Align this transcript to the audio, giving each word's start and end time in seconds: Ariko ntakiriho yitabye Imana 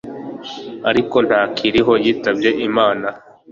Ariko 0.89 1.15
ntakiriho 1.27 1.93
yitabye 2.03 2.49
Imana 2.67 3.07